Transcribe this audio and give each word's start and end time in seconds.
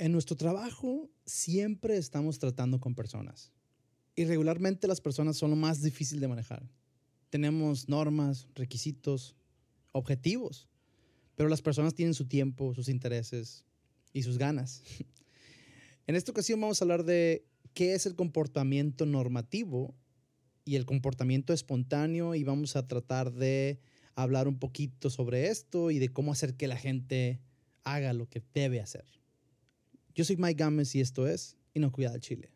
En 0.00 0.12
nuestro 0.12 0.34
trabajo 0.34 1.10
siempre 1.26 1.98
estamos 1.98 2.38
tratando 2.38 2.80
con 2.80 2.94
personas. 2.94 3.52
Y 4.16 4.24
regularmente 4.24 4.88
las 4.88 5.02
personas 5.02 5.36
son 5.36 5.50
lo 5.50 5.56
más 5.56 5.82
difícil 5.82 6.20
de 6.20 6.26
manejar. 6.26 6.66
Tenemos 7.28 7.86
normas, 7.86 8.48
requisitos, 8.54 9.36
objetivos, 9.92 10.68
pero 11.36 11.50
las 11.50 11.60
personas 11.60 11.94
tienen 11.94 12.14
su 12.14 12.24
tiempo, 12.24 12.72
sus 12.72 12.88
intereses 12.88 13.66
y 14.14 14.22
sus 14.22 14.38
ganas. 14.38 14.82
En 16.06 16.16
esta 16.16 16.32
ocasión 16.32 16.60
vamos 16.60 16.80
a 16.80 16.84
hablar 16.84 17.04
de 17.04 17.44
qué 17.74 17.94
es 17.94 18.06
el 18.06 18.16
comportamiento 18.16 19.04
normativo 19.04 19.94
y 20.64 20.76
el 20.76 20.86
comportamiento 20.86 21.52
espontáneo 21.52 22.34
y 22.34 22.42
vamos 22.42 22.74
a 22.74 22.88
tratar 22.88 23.32
de 23.32 23.78
hablar 24.14 24.48
un 24.48 24.58
poquito 24.58 25.10
sobre 25.10 25.48
esto 25.48 25.90
y 25.90 25.98
de 25.98 26.08
cómo 26.08 26.32
hacer 26.32 26.56
que 26.56 26.68
la 26.68 26.78
gente 26.78 27.42
haga 27.84 28.14
lo 28.14 28.30
que 28.30 28.42
debe 28.54 28.80
hacer. 28.80 29.19
Yo 30.14 30.24
soy 30.24 30.36
Mike 30.36 30.62
Gámez 30.62 30.94
y 30.96 31.00
esto 31.00 31.26
es 31.26 31.56
Inocuidad 31.72 32.14
al 32.14 32.20
Chile. 32.20 32.52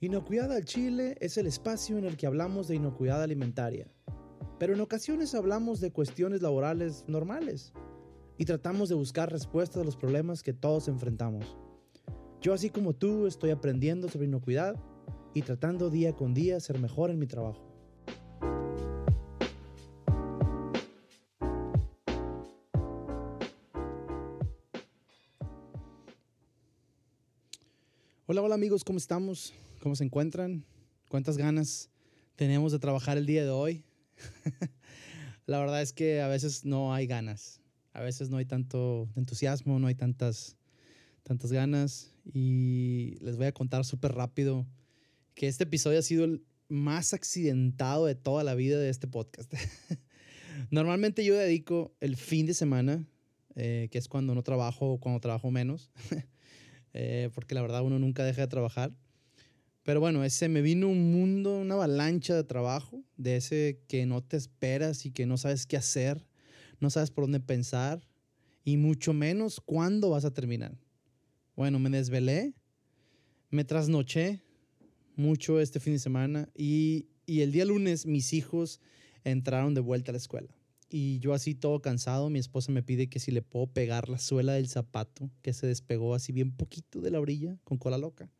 Inocuidad 0.00 0.52
al 0.52 0.64
Chile 0.64 1.16
es 1.20 1.36
el 1.36 1.46
espacio 1.46 1.98
en 1.98 2.04
el 2.04 2.16
que 2.16 2.26
hablamos 2.26 2.68
de 2.68 2.76
inocuidad 2.76 3.22
alimentaria, 3.22 3.92
pero 4.58 4.72
en 4.72 4.80
ocasiones 4.80 5.34
hablamos 5.34 5.80
de 5.80 5.90
cuestiones 5.90 6.40
laborales 6.40 7.04
normales 7.08 7.72
y 8.38 8.44
tratamos 8.44 8.88
de 8.88 8.94
buscar 8.94 9.30
respuestas 9.30 9.82
a 9.82 9.84
los 9.84 9.96
problemas 9.96 10.42
que 10.42 10.54
todos 10.54 10.88
enfrentamos. 10.88 11.58
Yo 12.40 12.54
así 12.54 12.70
como 12.70 12.94
tú 12.94 13.26
estoy 13.26 13.50
aprendiendo 13.50 14.08
sobre 14.08 14.28
inocuidad 14.28 14.76
y 15.34 15.42
tratando 15.42 15.90
día 15.90 16.14
con 16.14 16.32
día 16.32 16.58
ser 16.60 16.78
mejor 16.78 17.10
en 17.10 17.18
mi 17.18 17.26
trabajo. 17.26 17.67
Hola, 28.38 28.44
hola 28.44 28.54
amigos, 28.54 28.84
¿cómo 28.84 28.98
estamos? 28.98 29.52
¿Cómo 29.80 29.96
se 29.96 30.04
encuentran? 30.04 30.64
¿Cuántas 31.08 31.36
ganas 31.36 31.90
tenemos 32.36 32.70
de 32.70 32.78
trabajar 32.78 33.18
el 33.18 33.26
día 33.26 33.42
de 33.42 33.50
hoy? 33.50 33.82
La 35.46 35.58
verdad 35.58 35.82
es 35.82 35.92
que 35.92 36.20
a 36.20 36.28
veces 36.28 36.64
no 36.64 36.94
hay 36.94 37.08
ganas, 37.08 37.60
a 37.92 38.00
veces 38.00 38.30
no 38.30 38.36
hay 38.36 38.44
tanto 38.44 39.08
entusiasmo, 39.16 39.80
no 39.80 39.88
hay 39.88 39.96
tantas, 39.96 40.56
tantas 41.24 41.50
ganas 41.50 42.14
y 42.32 43.18
les 43.22 43.36
voy 43.36 43.46
a 43.46 43.52
contar 43.52 43.84
súper 43.84 44.12
rápido 44.12 44.68
que 45.34 45.48
este 45.48 45.64
episodio 45.64 45.98
ha 45.98 46.02
sido 46.02 46.24
el 46.24 46.44
más 46.68 47.14
accidentado 47.14 48.06
de 48.06 48.14
toda 48.14 48.44
la 48.44 48.54
vida 48.54 48.78
de 48.78 48.88
este 48.88 49.08
podcast. 49.08 49.52
Normalmente 50.70 51.24
yo 51.24 51.34
dedico 51.34 51.92
el 51.98 52.14
fin 52.14 52.46
de 52.46 52.54
semana, 52.54 53.04
eh, 53.56 53.88
que 53.90 53.98
es 53.98 54.06
cuando 54.06 54.36
no 54.36 54.44
trabajo 54.44 54.92
o 54.92 55.00
cuando 55.00 55.18
trabajo 55.18 55.50
menos. 55.50 55.90
Eh, 57.00 57.30
porque 57.32 57.54
la 57.54 57.62
verdad 57.62 57.82
uno 57.82 58.00
nunca 58.00 58.24
deja 58.24 58.40
de 58.40 58.48
trabajar. 58.48 58.92
Pero 59.84 60.00
bueno, 60.00 60.24
ese 60.24 60.48
me 60.48 60.62
vino 60.62 60.88
un 60.88 61.12
mundo, 61.12 61.56
una 61.56 61.74
avalancha 61.74 62.34
de 62.34 62.42
trabajo, 62.42 63.04
de 63.16 63.36
ese 63.36 63.80
que 63.86 64.04
no 64.04 64.20
te 64.20 64.36
esperas 64.36 65.06
y 65.06 65.12
que 65.12 65.24
no 65.24 65.36
sabes 65.36 65.64
qué 65.64 65.76
hacer, 65.76 66.26
no 66.80 66.90
sabes 66.90 67.12
por 67.12 67.22
dónde 67.22 67.38
pensar 67.38 68.00
y 68.64 68.78
mucho 68.78 69.12
menos 69.12 69.60
cuándo 69.60 70.10
vas 70.10 70.24
a 70.24 70.34
terminar. 70.34 70.76
Bueno, 71.54 71.78
me 71.78 71.88
desvelé, 71.88 72.52
me 73.50 73.64
trasnoché 73.64 74.42
mucho 75.14 75.60
este 75.60 75.78
fin 75.78 75.92
de 75.92 76.00
semana 76.00 76.48
y, 76.56 77.06
y 77.26 77.42
el 77.42 77.52
día 77.52 77.64
lunes 77.64 78.06
mis 78.06 78.32
hijos 78.32 78.80
entraron 79.22 79.72
de 79.72 79.80
vuelta 79.82 80.10
a 80.10 80.14
la 80.14 80.18
escuela. 80.18 80.57
Y 80.90 81.18
yo 81.18 81.34
así 81.34 81.54
todo 81.54 81.80
cansado, 81.82 82.30
mi 82.30 82.38
esposa 82.38 82.72
me 82.72 82.82
pide 82.82 83.08
que 83.08 83.18
si 83.18 83.30
le 83.30 83.42
puedo 83.42 83.66
pegar 83.66 84.08
la 84.08 84.18
suela 84.18 84.54
del 84.54 84.68
zapato 84.68 85.30
que 85.42 85.52
se 85.52 85.66
despegó 85.66 86.14
así 86.14 86.32
bien 86.32 86.50
poquito 86.52 87.00
de 87.00 87.10
la 87.10 87.20
orilla 87.20 87.58
con 87.64 87.76
cola 87.76 87.98
loca. 87.98 88.30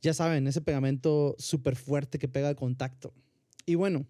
Ya 0.00 0.14
saben, 0.14 0.46
ese 0.46 0.60
pegamento 0.60 1.36
súper 1.38 1.76
fuerte 1.76 2.18
que 2.18 2.26
pega 2.28 2.48
de 2.48 2.56
contacto. 2.56 3.12
Y 3.66 3.74
bueno, 3.74 4.06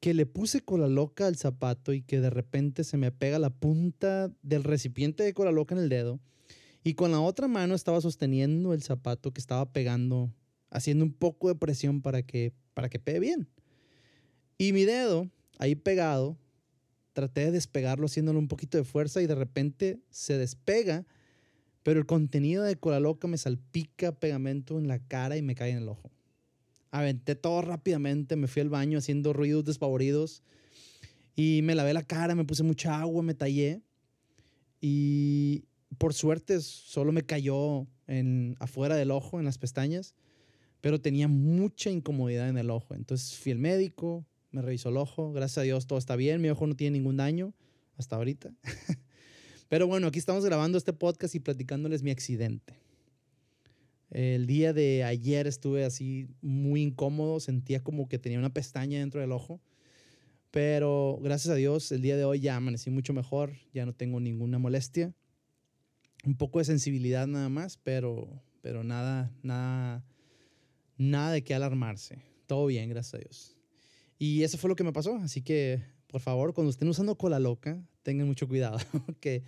que 0.00 0.14
le 0.14 0.26
puse 0.26 0.60
cola 0.60 0.88
loca 0.88 1.26
al 1.26 1.36
zapato 1.36 1.92
y 1.92 2.02
que 2.02 2.20
de 2.20 2.30
repente 2.30 2.84
se 2.84 2.96
me 2.96 3.10
pega 3.10 3.38
la 3.38 3.50
punta 3.50 4.30
del 4.42 4.64
recipiente 4.64 5.22
de 5.22 5.32
cola 5.32 5.52
loca 5.52 5.74
en 5.74 5.80
el 5.80 5.88
dedo 5.88 6.20
y 6.84 6.94
con 6.94 7.12
la 7.12 7.20
otra 7.20 7.48
mano 7.48 7.74
estaba 7.74 8.00
sosteniendo 8.00 8.74
el 8.74 8.82
zapato 8.82 9.32
que 9.32 9.40
estaba 9.40 9.72
pegando, 9.72 10.32
haciendo 10.70 11.04
un 11.04 11.12
poco 11.12 11.48
de 11.48 11.54
presión 11.54 12.02
para 12.02 12.22
que, 12.22 12.52
para 12.74 12.88
que 12.88 12.98
pegue 12.98 13.20
bien. 13.20 13.48
Y 14.58 14.72
mi 14.72 14.84
dedo 14.84 15.30
ahí 15.58 15.74
pegado, 15.74 16.38
traté 17.12 17.42
de 17.42 17.50
despegarlo 17.52 18.06
haciéndole 18.06 18.38
un 18.38 18.48
poquito 18.48 18.78
de 18.78 18.84
fuerza 18.84 19.22
y 19.22 19.26
de 19.26 19.34
repente 19.34 20.00
se 20.10 20.38
despega, 20.38 21.04
pero 21.82 21.98
el 21.98 22.06
contenido 22.06 22.62
de 22.62 22.76
cola 22.76 23.00
loca 23.00 23.28
me 23.28 23.38
salpica 23.38 24.12
pegamento 24.12 24.78
en 24.78 24.88
la 24.88 24.98
cara 24.98 25.36
y 25.36 25.42
me 25.42 25.54
cae 25.54 25.70
en 25.70 25.78
el 25.78 25.88
ojo. 25.88 26.10
Aventé 26.90 27.34
todo 27.34 27.62
rápidamente, 27.62 28.36
me 28.36 28.48
fui 28.48 28.62
al 28.62 28.68
baño 28.68 28.98
haciendo 28.98 29.32
ruidos 29.32 29.64
despavoridos 29.64 30.42
y 31.34 31.60
me 31.62 31.74
lavé 31.74 31.94
la 31.94 32.02
cara, 32.02 32.34
me 32.34 32.44
puse 32.44 32.62
mucha 32.62 33.00
agua, 33.00 33.22
me 33.22 33.34
tallé 33.34 33.82
y 34.80 35.64
por 35.98 36.14
suerte 36.14 36.60
solo 36.60 37.12
me 37.12 37.24
cayó 37.24 37.86
en, 38.06 38.56
afuera 38.58 38.96
del 38.96 39.10
ojo, 39.10 39.38
en 39.38 39.44
las 39.44 39.58
pestañas, 39.58 40.14
pero 40.80 41.00
tenía 41.00 41.28
mucha 41.28 41.90
incomodidad 41.90 42.48
en 42.48 42.58
el 42.58 42.70
ojo. 42.70 42.94
Entonces 42.94 43.38
fui 43.38 43.52
al 43.52 43.58
médico, 43.58 44.26
me 44.52 44.62
revisó 44.62 44.90
el 44.90 44.98
ojo, 44.98 45.32
gracias 45.32 45.58
a 45.58 45.62
Dios 45.62 45.86
todo 45.86 45.98
está 45.98 46.14
bien, 46.14 46.40
mi 46.40 46.50
ojo 46.50 46.66
no 46.66 46.76
tiene 46.76 46.98
ningún 46.98 47.16
daño 47.16 47.54
hasta 47.96 48.16
ahorita. 48.16 48.54
Pero 49.68 49.86
bueno, 49.86 50.06
aquí 50.06 50.18
estamos 50.18 50.44
grabando 50.44 50.76
este 50.76 50.92
podcast 50.92 51.34
y 51.34 51.40
platicándoles 51.40 52.02
mi 52.02 52.10
accidente. 52.10 52.74
El 54.10 54.46
día 54.46 54.74
de 54.74 55.04
ayer 55.04 55.46
estuve 55.46 55.84
así 55.84 56.28
muy 56.42 56.82
incómodo, 56.82 57.40
sentía 57.40 57.82
como 57.82 58.08
que 58.08 58.18
tenía 58.18 58.38
una 58.38 58.52
pestaña 58.52 58.98
dentro 58.98 59.22
del 59.22 59.32
ojo, 59.32 59.62
pero 60.50 61.18
gracias 61.22 61.50
a 61.50 61.56
Dios 61.56 61.90
el 61.92 62.02
día 62.02 62.18
de 62.18 62.26
hoy 62.26 62.40
ya 62.40 62.56
amanecí 62.56 62.90
mucho 62.90 63.14
mejor, 63.14 63.54
ya 63.72 63.86
no 63.86 63.94
tengo 63.94 64.20
ninguna 64.20 64.58
molestia. 64.58 65.14
Un 66.26 66.36
poco 66.36 66.58
de 66.58 66.66
sensibilidad 66.66 67.26
nada 67.26 67.48
más, 67.48 67.78
pero, 67.78 68.28
pero 68.60 68.84
nada, 68.84 69.32
nada, 69.42 70.04
nada 70.98 71.32
de 71.32 71.42
qué 71.42 71.54
alarmarse. 71.54 72.18
Todo 72.46 72.66
bien, 72.66 72.90
gracias 72.90 73.14
a 73.14 73.18
Dios. 73.18 73.56
Y 74.22 74.44
eso 74.44 74.56
fue 74.56 74.70
lo 74.70 74.76
que 74.76 74.84
me 74.84 74.92
pasó. 74.92 75.16
Así 75.16 75.42
que, 75.42 75.82
por 76.06 76.20
favor, 76.20 76.54
cuando 76.54 76.70
estén 76.70 76.86
usando 76.86 77.18
cola 77.18 77.40
loca, 77.40 77.82
tengan 78.04 78.28
mucho 78.28 78.46
cuidado. 78.46 78.78
que 79.20 79.42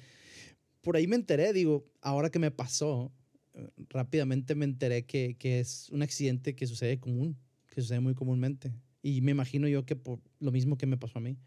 por 0.81 0.97
ahí 0.97 1.07
me 1.07 1.15
enteré, 1.15 1.53
digo, 1.53 1.87
ahora 2.01 2.29
que 2.29 2.41
me 2.41 2.51
pasó, 2.51 3.13
rápidamente 3.89 4.57
me 4.57 4.65
enteré 4.65 5.07
que, 5.07 5.37
que, 5.39 5.61
es 5.61 5.91
un 5.91 6.03
accidente 6.03 6.57
que 6.57 6.67
sucede 6.67 6.99
común, 6.99 7.37
que 7.73 7.83
sucede 7.83 8.01
muy 8.01 8.15
comúnmente. 8.17 8.73
Y 9.01 9.21
me 9.21 9.31
imagino 9.31 9.69
yo 9.69 9.87
que 9.87 9.95
por 9.95 10.19
lo 10.41 10.51
mismo 10.51 10.77
que 10.77 10.87
me 10.87 10.97
pasó 10.97 11.19
a 11.19 11.23
mí. 11.23 11.39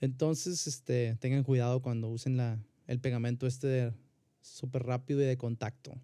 Entonces, 0.00 0.68
este, 0.68 1.16
tengan 1.16 1.42
cuidado 1.42 1.82
cuando 1.82 2.08
usen 2.08 2.36
la, 2.36 2.56
el 2.86 3.00
pegamento 3.00 3.48
este 3.48 3.92
súper 4.42 4.84
rápido 4.84 5.20
y 5.20 5.24
de 5.24 5.36
contacto. 5.36 6.00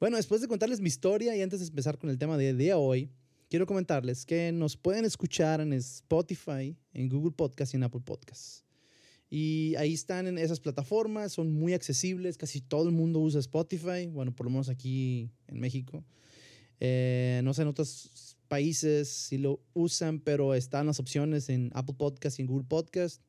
Bueno, 0.00 0.16
después 0.16 0.40
de 0.40 0.48
contarles 0.48 0.80
mi 0.80 0.88
historia 0.88 1.36
y 1.36 1.40
antes 1.40 1.60
de 1.60 1.66
empezar 1.66 1.98
con 1.98 2.10
el 2.10 2.18
tema 2.18 2.36
de 2.36 2.52
día 2.52 2.78
hoy, 2.78 3.12
quiero 3.52 3.66
comentarles 3.66 4.24
que 4.24 4.50
nos 4.50 4.78
pueden 4.78 5.04
escuchar 5.04 5.60
en 5.60 5.74
Spotify, 5.74 6.74
en 6.94 7.08
Google 7.10 7.32
Podcast 7.32 7.74
y 7.74 7.76
en 7.76 7.82
Apple 7.82 8.00
Podcasts. 8.02 8.64
Y 9.28 9.74
ahí 9.76 9.92
están 9.92 10.26
en 10.26 10.38
esas 10.38 10.58
plataformas, 10.58 11.32
son 11.32 11.52
muy 11.52 11.74
accesibles, 11.74 12.38
casi 12.38 12.62
todo 12.62 12.88
el 12.88 12.94
mundo 12.94 13.20
usa 13.20 13.40
Spotify, 13.40 14.06
bueno, 14.06 14.34
por 14.34 14.46
lo 14.46 14.50
menos 14.52 14.70
aquí 14.70 15.28
en 15.48 15.60
México. 15.60 16.02
Eh, 16.80 17.42
no 17.44 17.52
sé 17.52 17.60
en 17.60 17.68
otros 17.68 18.38
países 18.48 19.10
si 19.10 19.36
lo 19.36 19.60
usan, 19.74 20.20
pero 20.20 20.54
están 20.54 20.86
las 20.86 20.98
opciones 20.98 21.50
en 21.50 21.70
Apple 21.74 21.96
Podcast 21.98 22.38
y 22.38 22.42
en 22.42 22.48
Google 22.48 22.66
Podcast. 22.66 23.20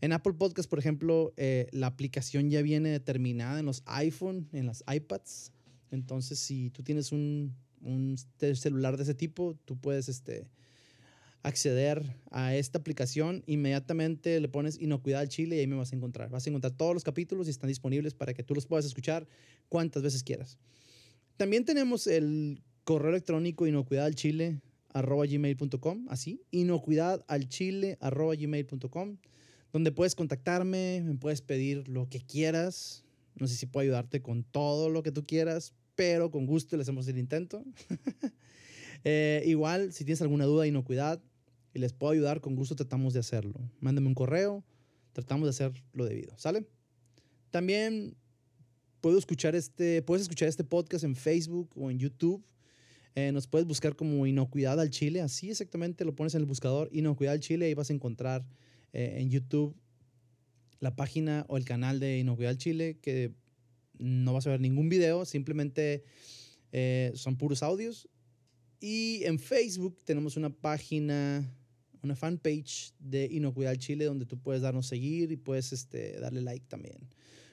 En 0.00 0.14
Apple 0.14 0.32
Podcast, 0.32 0.70
por 0.70 0.78
ejemplo, 0.78 1.34
eh, 1.36 1.68
la 1.72 1.88
aplicación 1.88 2.48
ya 2.48 2.62
viene 2.62 2.88
determinada 2.88 3.60
en 3.60 3.66
los 3.66 3.82
iPhone, 3.84 4.48
en 4.54 4.64
las 4.64 4.82
iPads. 4.90 5.52
Entonces, 5.90 6.38
si 6.38 6.70
tú 6.70 6.82
tienes 6.82 7.12
un 7.12 7.54
un 7.80 8.16
celular 8.54 8.96
de 8.96 9.04
ese 9.04 9.14
tipo, 9.14 9.56
tú 9.64 9.76
puedes 9.78 10.08
este, 10.08 10.48
acceder 11.46 12.02
a 12.32 12.56
esta 12.56 12.78
aplicación, 12.78 13.44
inmediatamente 13.46 14.40
le 14.40 14.48
pones 14.48 14.80
inocuidad 14.80 15.20
al 15.20 15.28
chile 15.28 15.56
y 15.56 15.60
ahí 15.60 15.66
me 15.66 15.76
vas 15.76 15.92
a 15.92 15.96
encontrar. 15.96 16.28
Vas 16.28 16.46
a 16.46 16.50
encontrar 16.50 16.72
todos 16.72 16.92
los 16.92 17.04
capítulos 17.04 17.46
y 17.46 17.50
están 17.50 17.68
disponibles 17.68 18.14
para 18.14 18.34
que 18.34 18.42
tú 18.42 18.54
los 18.54 18.66
puedas 18.66 18.84
escuchar 18.84 19.28
cuantas 19.68 20.02
veces 20.02 20.24
quieras. 20.24 20.58
También 21.36 21.64
tenemos 21.64 22.08
el 22.08 22.62
correo 22.82 23.10
electrónico 23.10 23.66
inocuidad 23.66 24.06
al 24.06 24.16
chile 24.16 24.60
arroba 24.92 25.26
gmail.com, 25.26 26.06
así, 26.08 26.42
inocuidad 26.50 27.24
al 27.28 27.48
chile 27.48 27.98
arroba 28.00 28.34
gmail.com, 28.34 29.18
donde 29.72 29.92
puedes 29.92 30.14
contactarme, 30.14 31.02
me 31.04 31.14
puedes 31.16 31.42
pedir 31.42 31.86
lo 31.86 32.08
que 32.08 32.20
quieras, 32.20 33.04
no 33.34 33.46
sé 33.46 33.54
si 33.54 33.66
puedo 33.66 33.82
ayudarte 33.82 34.22
con 34.22 34.42
todo 34.42 34.88
lo 34.88 35.02
que 35.02 35.12
tú 35.12 35.26
quieras, 35.26 35.74
pero 35.96 36.30
con 36.30 36.46
gusto 36.46 36.76
le 36.76 36.82
hacemos 36.82 37.08
el 37.08 37.18
intento. 37.18 37.64
Eh, 39.08 39.44
igual, 39.46 39.92
si 39.92 40.04
tienes 40.04 40.20
alguna 40.20 40.46
duda, 40.46 40.66
inocuidad, 40.66 41.22
y 41.72 41.78
les 41.78 41.92
puedo 41.92 42.12
ayudar, 42.12 42.40
con 42.40 42.56
gusto 42.56 42.74
tratamos 42.74 43.12
de 43.12 43.20
hacerlo. 43.20 43.60
Mándame 43.78 44.08
un 44.08 44.14
correo, 44.14 44.64
tratamos 45.12 45.46
de 45.46 45.50
hacer 45.50 45.84
lo 45.92 46.06
debido, 46.06 46.36
¿sale? 46.38 46.66
También 47.50 48.16
puedo 49.00 49.16
escuchar 49.16 49.54
este, 49.54 50.02
puedes 50.02 50.22
escuchar 50.22 50.48
este 50.48 50.64
podcast 50.64 51.04
en 51.04 51.14
Facebook 51.14 51.70
o 51.76 51.88
en 51.90 52.00
YouTube. 52.00 52.44
Eh, 53.14 53.30
nos 53.30 53.46
puedes 53.46 53.66
buscar 53.68 53.94
como 53.94 54.26
Inocuidad 54.26 54.80
al 54.80 54.90
Chile, 54.90 55.20
así 55.20 55.50
exactamente 55.50 56.04
lo 56.04 56.16
pones 56.16 56.34
en 56.34 56.40
el 56.40 56.46
buscador, 56.46 56.88
Inocuidad 56.90 57.34
al 57.34 57.40
Chile, 57.40 57.70
y 57.70 57.74
vas 57.74 57.90
a 57.90 57.92
encontrar 57.92 58.44
eh, 58.92 59.18
en 59.18 59.30
YouTube 59.30 59.76
la 60.80 60.96
página 60.96 61.44
o 61.48 61.58
el 61.58 61.64
canal 61.64 62.00
de 62.00 62.18
Inocuidad 62.18 62.50
al 62.50 62.58
Chile, 62.58 62.98
que 63.00 63.32
no 63.98 64.32
vas 64.32 64.46
a 64.46 64.50
ver 64.50 64.60
ningún 64.60 64.88
video, 64.88 65.24
simplemente 65.24 66.04
eh, 66.72 67.12
son 67.14 67.36
puros 67.36 67.62
audios. 67.62 68.08
Y 68.80 69.24
en 69.24 69.38
Facebook 69.38 69.98
tenemos 70.04 70.36
una 70.36 70.50
página, 70.50 71.50
una 72.02 72.14
fanpage 72.14 72.92
de 72.98 73.26
Inocuidad 73.30 73.76
Chile, 73.76 74.04
donde 74.04 74.26
tú 74.26 74.38
puedes 74.38 74.62
darnos 74.62 74.86
seguir 74.86 75.32
y 75.32 75.36
puedes 75.36 75.72
este, 75.72 76.18
darle 76.20 76.42
like 76.42 76.66
también. 76.66 76.98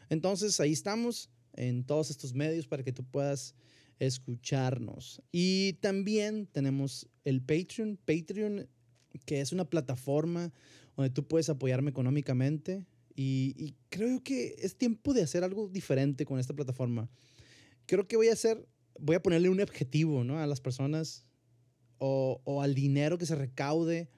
Entonces 0.10 0.60
ahí 0.60 0.74
estamos 0.74 1.30
en 1.54 1.86
todos 1.86 2.10
estos 2.10 2.34
medios 2.34 2.68
para 2.68 2.84
que 2.84 2.92
tú 2.92 3.04
puedas 3.04 3.56
escucharnos. 4.00 5.22
Y 5.32 5.74
también 5.74 6.48
tenemos 6.48 7.08
el 7.24 7.42
Patreon, 7.42 7.98
Patreon, 8.06 8.68
que 9.26 9.42
es 9.42 9.52
una 9.52 9.70
plataforma 9.70 10.52
donde 10.96 11.10
tú 11.10 11.28
puedes 11.28 11.50
apoyarme 11.50 11.90
económicamente. 11.90 12.86
Y, 13.16 13.76
creo 13.90 14.24
que 14.24 14.56
es 14.58 14.76
tiempo 14.76 15.14
de 15.14 15.22
hacer 15.22 15.44
algo 15.44 15.70
diferente 15.70 16.26
con 16.26 16.40
esta 16.40 16.54
plataforma. 16.54 17.10
Creo 17.86 18.08
que 18.08 18.18
voy 18.18 18.30
a 18.30 18.34
hacer, 18.34 18.68
voy 19.00 19.16
a 19.16 19.22
ponerle 19.22 19.50
un 19.50 19.62
objetivo 19.62 20.24
¿no? 20.24 20.40
a 20.40 20.48
las 20.48 20.62
personas 20.62 21.28
o, 22.00 22.42
o 22.44 22.62
al 22.62 22.74
dinero 22.74 23.18
que 23.18 23.26
se 23.26 23.36
recaude 23.36 24.10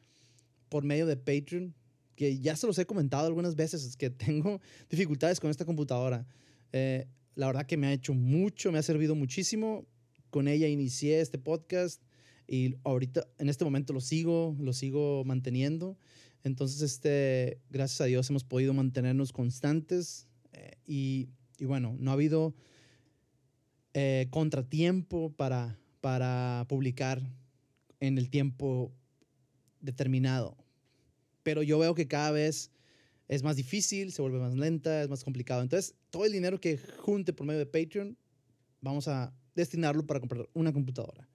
por 0.69 0.83
medio 0.83 1.06
de 1.06 1.18
Patreon, 1.18 1.75
que 2.15 2.39
ya 2.39 2.56
se 2.56 2.68
los 2.68 2.77
he 2.80 2.86
comentado 2.86 3.27
algunas 3.27 3.56
veces, 3.56 3.83
es 3.83 3.97
que 3.97 4.09
tengo 4.09 4.62
dificultades 4.89 5.39
con 5.39 5.50
esta 5.50 5.65
computadora. 5.65 6.25
Eh, 6.71 7.07
la 7.36 7.48
verdad 7.48 7.65
que 7.65 7.77
me 7.77 7.88
ha 7.88 7.94
hecho 7.94 8.13
mucho, 8.13 8.71
me 8.71 8.80
ha 8.80 8.83
servido 8.83 9.15
muchísimo. 9.15 9.86
Con 10.30 10.48
ella 10.48 10.68
inicié 10.68 11.21
este 11.21 11.38
podcast 11.38 12.01
y 12.48 12.75
ahorita, 12.83 13.27
en 13.38 13.50
este 13.50 13.65
momento 13.65 13.94
lo 13.94 14.01
sigo, 14.01 14.56
lo 14.59 14.74
sigo 14.74 15.24
manteniendo. 15.25 15.98
Entonces, 16.45 16.83
este, 16.83 17.59
gracias 17.71 18.01
a 18.01 18.06
Dios 18.06 18.30
hemos 18.30 18.44
podido 18.44 18.71
mantenernos 18.71 19.33
constantes 19.33 20.27
eh, 20.53 20.77
y, 20.86 21.27
y, 21.57 21.65
bueno, 21.65 21.95
no 22.00 22.12
ha 22.12 22.13
habido 22.13 22.53
eh, 23.95 24.27
contratiempo 24.30 25.31
para, 25.31 25.80
para 26.01 26.68
publicar 26.69 27.19
en 28.00 28.19
el 28.19 28.30
tiempo 28.30 28.94
determinado. 29.81 30.56
Pero 31.42 31.63
yo 31.63 31.80
veo 31.80 31.95
que 31.95 32.07
cada 32.07 32.30
vez 32.30 32.69
es 33.27 33.41
más 33.41 33.56
difícil, 33.56 34.12
se 34.12 34.21
vuelve 34.21 34.38
más 34.38 34.53
lenta, 34.53 35.01
es 35.01 35.09
más 35.09 35.24
complicado. 35.24 35.63
Entonces, 35.63 35.95
todo 36.12 36.25
el 36.25 36.31
dinero 36.31 36.62
que 36.62 36.77
junte 36.77 37.33
por 37.33 37.48
medio 37.48 37.59
de 37.59 37.65
Patreon, 37.65 38.15
vamos 38.81 39.07
a 39.07 39.33
destinarlo 39.56 40.06
para 40.06 40.19
comprar 40.19 40.48
una 40.53 40.71
computadora. 40.71 41.27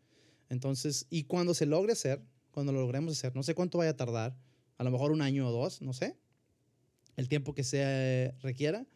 Entonces, 0.48 1.08
y 1.10 1.24
cuando 1.24 1.52
se 1.52 1.66
logre 1.66 1.94
hacer, 1.94 2.22
cuando 2.52 2.72
lo 2.72 2.80
logremos 2.80 3.18
hacer, 3.18 3.34
no 3.34 3.42
sé 3.42 3.56
cuánto 3.56 3.78
vaya 3.78 3.90
a 3.90 3.96
tardar, 3.96 4.36
a 4.80 4.82
lo 4.82 4.90
mejor 4.90 5.12
un 5.12 5.20
año 5.20 5.46
o 5.46 5.52
dos, 5.52 5.82
no 5.82 5.92
sé, 5.92 6.16
el 7.18 7.28
tiempo 7.28 7.52
que 7.52 7.64
se 7.64 8.34
requiera. 8.40 8.86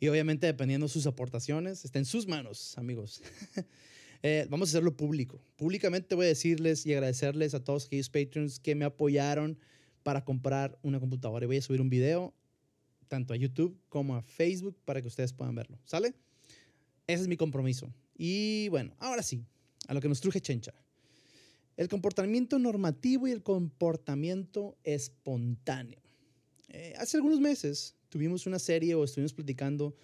Y 0.00 0.08
obviamente, 0.08 0.48
dependiendo 0.48 0.86
de 0.86 0.92
sus 0.92 1.06
aportaciones, 1.06 1.84
está 1.84 2.00
en 2.00 2.06
sus 2.06 2.26
manos, 2.26 2.76
amigos. 2.76 3.22
eh, 4.24 4.48
vamos 4.50 4.68
a 4.68 4.70
hacerlo 4.72 4.96
público. 4.96 5.40
Públicamente 5.54 6.16
voy 6.16 6.24
a 6.24 6.28
decirles 6.28 6.84
y 6.86 6.92
agradecerles 6.92 7.54
a 7.54 7.62
todos 7.62 7.86
aquellos 7.86 8.10
Patreons 8.10 8.58
que 8.58 8.74
me 8.74 8.84
apoyaron 8.84 9.60
para 10.02 10.24
comprar 10.24 10.76
una 10.82 10.98
computadora. 10.98 11.44
Y 11.44 11.46
voy 11.46 11.58
a 11.58 11.62
subir 11.62 11.80
un 11.80 11.88
video 11.88 12.34
tanto 13.06 13.32
a 13.32 13.36
YouTube 13.36 13.80
como 13.88 14.16
a 14.16 14.22
Facebook 14.22 14.76
para 14.84 15.00
que 15.00 15.06
ustedes 15.06 15.32
puedan 15.32 15.54
verlo. 15.54 15.78
¿Sale? 15.84 16.14
Ese 17.06 17.22
es 17.22 17.28
mi 17.28 17.36
compromiso. 17.36 17.94
Y 18.16 18.70
bueno, 18.70 18.92
ahora 18.98 19.22
sí, 19.22 19.44
a 19.86 19.94
lo 19.94 20.00
que 20.00 20.08
nos 20.08 20.20
truje 20.20 20.40
Chencha. 20.40 20.74
El 21.78 21.88
comportamiento 21.88 22.58
normativo 22.58 23.28
y 23.28 23.30
el 23.30 23.44
comportamiento 23.44 24.76
espontáneo. 24.82 26.00
Eh, 26.70 26.94
hace 26.98 27.18
algunos 27.18 27.38
meses 27.38 27.94
tuvimos 28.08 28.48
una 28.48 28.58
serie 28.58 28.96
o 28.96 29.04
estuvimos 29.04 29.32
platicando 29.32 29.94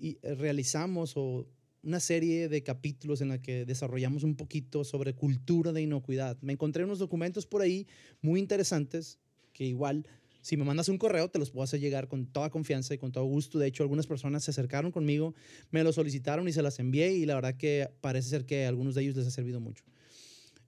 y 0.00 0.16
eh, 0.22 0.34
realizamos 0.34 1.12
o 1.16 1.46
una 1.82 2.00
serie 2.00 2.48
de 2.48 2.62
capítulos 2.62 3.20
en 3.20 3.28
la 3.28 3.42
que 3.42 3.66
desarrollamos 3.66 4.22
un 4.22 4.34
poquito 4.34 4.82
sobre 4.82 5.12
cultura 5.12 5.72
de 5.72 5.82
inocuidad. 5.82 6.38
Me 6.40 6.54
encontré 6.54 6.84
unos 6.84 7.00
documentos 7.00 7.44
por 7.44 7.60
ahí 7.60 7.86
muy 8.22 8.40
interesantes 8.40 9.18
que 9.52 9.66
igual 9.66 10.06
si 10.40 10.56
me 10.56 10.64
mandas 10.64 10.88
un 10.88 10.96
correo, 10.96 11.28
te 11.28 11.38
los 11.38 11.50
puedo 11.50 11.64
hacer 11.64 11.80
llegar 11.80 12.08
con 12.08 12.24
toda 12.24 12.48
confianza 12.48 12.94
y 12.94 12.98
con 12.98 13.12
todo 13.12 13.24
gusto. 13.24 13.58
De 13.58 13.66
hecho, 13.66 13.82
algunas 13.82 14.06
personas 14.06 14.44
se 14.44 14.52
acercaron 14.52 14.90
conmigo, 14.90 15.34
me 15.70 15.84
lo 15.84 15.92
solicitaron 15.92 16.48
y 16.48 16.52
se 16.52 16.62
las 16.62 16.78
envié 16.78 17.12
y 17.12 17.26
la 17.26 17.34
verdad 17.34 17.56
que 17.58 17.90
parece 18.00 18.30
ser 18.30 18.46
que 18.46 18.64
a 18.64 18.68
algunos 18.68 18.94
de 18.94 19.02
ellos 19.02 19.16
les 19.16 19.26
ha 19.26 19.30
servido 19.30 19.60
mucho. 19.60 19.84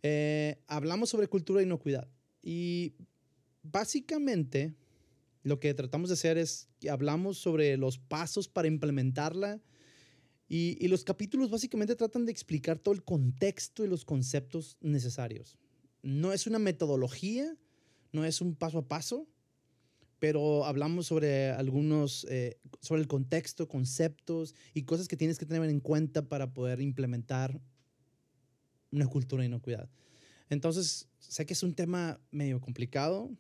Eh, 0.09 0.63
hablamos 0.69 1.11
sobre 1.11 1.27
cultura 1.27 1.59
de 1.59 1.67
inocuidad 1.67 2.09
y 2.41 2.95
básicamente 3.65 4.77
lo 5.43 5.59
que 5.59 5.75
tratamos 5.75 6.11
de 6.11 6.13
hacer 6.15 6.39
es 6.39 6.69
que 6.79 6.91
hablamos 6.91 7.39
sobre 7.39 7.77
los 7.77 7.99
pasos 7.99 8.47
para 8.47 8.69
implementarla 8.69 9.61
y, 10.49 10.87
los 10.87 11.03
capítulos 11.03 11.51
básicamente 11.51 11.97
tratan 11.97 12.25
de 12.25 12.31
explicar 12.31 12.79
todo 12.79 12.95
el 12.95 13.03
contexto 13.03 13.85
y 13.85 13.89
los 13.89 14.05
conceptos 14.05 14.77
necesarios. 14.81 15.59
No 16.03 16.33
es 16.33 16.47
una 16.47 16.61
metodología, 16.61 17.57
no 18.13 18.25
es 18.25 18.41
un 18.41 18.55
paso 18.55 18.79
a 18.79 18.87
paso, 18.87 19.27
pero 20.21 20.67
hablamos 20.67 21.09
sobre 21.09 21.51
algunos, 21.51 22.29
eh, 22.31 22.61
sobre 22.81 23.01
el 23.01 23.09
contexto, 23.09 23.67
conceptos 23.67 24.55
y 24.73 24.83
cosas 24.83 25.09
que 25.09 25.17
tienes 25.17 25.37
que 25.37 25.47
tener 25.47 25.69
en 25.69 25.81
cuenta 25.81 26.29
para 26.29 26.55
poder 26.55 26.81
implementar 26.81 27.61
una 28.97 29.07
cultura 29.07 29.43
de 29.43 29.47
inocuidad. 29.47 29.89
Entonces, 30.49 31.09
sé 31.19 31.47
que 31.47 31.53
es 31.53 31.63
un 31.63 31.75
tema 31.75 32.21
medio 32.31 32.61
complicado, 32.61 33.31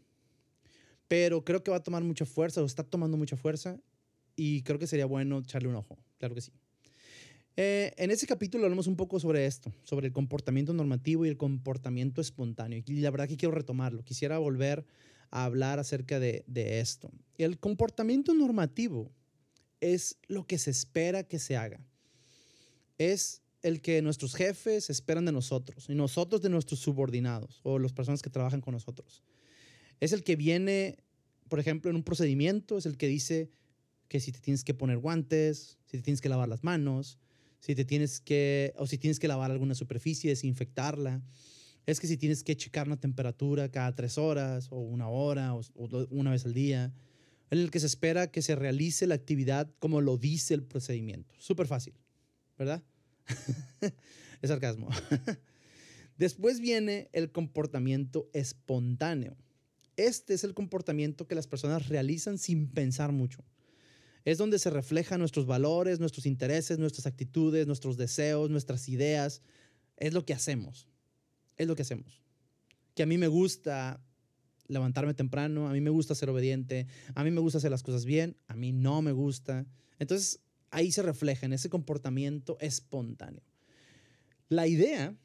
pero 1.08 1.44
creo 1.44 1.62
que 1.62 1.70
va 1.70 1.78
a 1.78 1.82
tomar 1.82 2.04
mucha 2.04 2.26
fuerza 2.26 2.62
o 2.62 2.66
está 2.66 2.82
tomando 2.84 3.16
mucha 3.16 3.36
fuerza 3.36 3.78
y 4.34 4.62
creo 4.62 4.78
que 4.78 4.86
sería 4.86 5.06
bueno 5.06 5.38
echarle 5.38 5.68
un 5.68 5.76
ojo, 5.76 5.96
claro 6.18 6.34
que 6.34 6.40
sí. 6.40 6.52
Eh, 7.58 7.94
en 7.96 8.10
ese 8.10 8.26
capítulo 8.26 8.64
hablamos 8.64 8.86
un 8.86 8.96
poco 8.96 9.18
sobre 9.18 9.46
esto, 9.46 9.72
sobre 9.82 10.08
el 10.08 10.12
comportamiento 10.12 10.74
normativo 10.74 11.24
y 11.24 11.30
el 11.30 11.38
comportamiento 11.38 12.20
espontáneo. 12.20 12.82
Y 12.86 13.00
la 13.00 13.10
verdad 13.10 13.28
que 13.28 13.38
quiero 13.38 13.54
retomarlo. 13.54 14.04
Quisiera 14.04 14.36
volver 14.36 14.84
a 15.30 15.44
hablar 15.44 15.78
acerca 15.78 16.20
de, 16.20 16.44
de 16.46 16.80
esto. 16.80 17.10
El 17.38 17.58
comportamiento 17.58 18.34
normativo 18.34 19.10
es 19.80 20.18
lo 20.28 20.46
que 20.46 20.58
se 20.58 20.70
espera 20.70 21.22
que 21.22 21.38
se 21.38 21.56
haga. 21.56 21.80
Es 22.98 23.40
el 23.66 23.80
que 23.80 24.00
nuestros 24.00 24.34
jefes 24.34 24.90
esperan 24.90 25.24
de 25.24 25.32
nosotros 25.32 25.86
y 25.88 25.94
nosotros 25.94 26.40
de 26.40 26.48
nuestros 26.48 26.78
subordinados 26.78 27.60
o 27.64 27.78
las 27.78 27.92
personas 27.92 28.22
que 28.22 28.30
trabajan 28.30 28.60
con 28.60 28.72
nosotros. 28.72 29.22
Es 29.98 30.12
el 30.12 30.22
que 30.22 30.36
viene, 30.36 30.98
por 31.48 31.58
ejemplo, 31.58 31.90
en 31.90 31.96
un 31.96 32.04
procedimiento, 32.04 32.78
es 32.78 32.86
el 32.86 32.96
que 32.96 33.08
dice 33.08 33.50
que 34.08 34.20
si 34.20 34.30
te 34.30 34.38
tienes 34.38 34.62
que 34.62 34.72
poner 34.72 34.98
guantes, 34.98 35.78
si 35.86 35.96
te 35.96 36.02
tienes 36.02 36.20
que 36.20 36.28
lavar 36.28 36.48
las 36.48 36.62
manos, 36.62 37.18
si 37.58 37.74
te 37.74 37.84
tienes 37.84 38.20
que, 38.20 38.72
o 38.76 38.86
si 38.86 38.98
tienes 38.98 39.18
que 39.18 39.26
lavar 39.26 39.50
alguna 39.50 39.74
superficie, 39.74 40.30
desinfectarla, 40.30 41.22
es 41.86 41.98
que 41.98 42.06
si 42.06 42.16
tienes 42.16 42.44
que 42.44 42.56
checar 42.56 42.86
una 42.86 43.00
temperatura 43.00 43.70
cada 43.70 43.94
tres 43.94 44.16
horas 44.16 44.68
o 44.70 44.78
una 44.78 45.08
hora 45.08 45.54
o, 45.54 45.62
una 46.10 46.30
vez 46.30 46.44
al 46.44 46.54
día, 46.54 46.92
en 47.50 47.58
el 47.58 47.72
que 47.72 47.80
se 47.80 47.86
espera 47.86 48.30
que 48.30 48.42
se 48.42 48.54
realice 48.54 49.08
la 49.08 49.16
actividad 49.16 49.68
como 49.80 50.00
lo 50.00 50.18
dice 50.18 50.54
el 50.54 50.62
procedimiento. 50.62 51.34
Súper 51.38 51.66
fácil, 51.66 51.94
¿verdad? 52.56 52.84
es 54.42 54.48
sarcasmo. 54.48 54.88
Después 56.18 56.60
viene 56.60 57.10
el 57.12 57.30
comportamiento 57.30 58.28
espontáneo. 58.32 59.36
Este 59.96 60.34
es 60.34 60.44
el 60.44 60.54
comportamiento 60.54 61.26
que 61.26 61.34
las 61.34 61.46
personas 61.46 61.88
realizan 61.88 62.38
sin 62.38 62.68
pensar 62.68 63.12
mucho. 63.12 63.44
Es 64.24 64.38
donde 64.38 64.58
se 64.58 64.70
reflejan 64.70 65.20
nuestros 65.20 65.46
valores, 65.46 66.00
nuestros 66.00 66.26
intereses, 66.26 66.78
nuestras 66.78 67.06
actitudes, 67.06 67.66
nuestros 67.66 67.96
deseos, 67.96 68.50
nuestras 68.50 68.88
ideas. 68.88 69.42
Es 69.96 70.12
lo 70.14 70.24
que 70.24 70.34
hacemos 70.34 70.88
es 71.56 71.66
lo 71.66 71.74
que 71.74 71.82
hacemos. 71.82 72.22
Que 72.94 73.02
a 73.02 73.06
mí 73.06 73.18
me 73.18 73.28
gusta 73.28 74.00
levantarme 74.68 75.14
temprano, 75.14 75.68
a 75.68 75.72
mí 75.72 75.80
me 75.80 75.90
gusta 75.90 76.14
ser 76.14 76.28
obediente, 76.30 76.86
a 77.14 77.22
mí 77.24 77.30
me 77.30 77.40
gusta 77.40 77.58
hacer 77.58 77.70
las 77.70 77.82
cosas 77.82 78.04
bien, 78.04 78.36
a 78.48 78.56
mí 78.56 78.72
no 78.72 79.02
me 79.02 79.12
gusta. 79.12 79.66
Entonces 79.98 80.40
ahí 80.70 80.92
se 80.92 81.02
refleja 81.02 81.46
en 81.46 81.52
ese 81.52 81.70
comportamiento 81.70 82.56
espontáneo. 82.60 83.42
La 84.48 84.66
idea, 84.66 85.16